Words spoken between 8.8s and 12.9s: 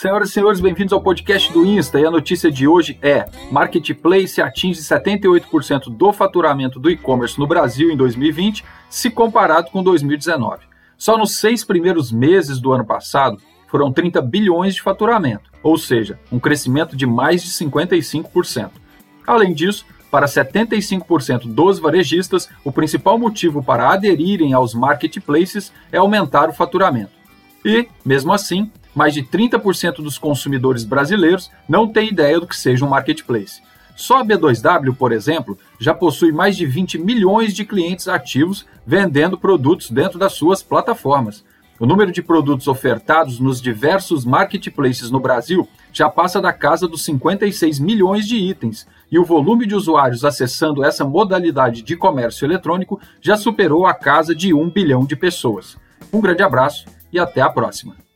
se comparado com 2019. Só nos seis primeiros meses do ano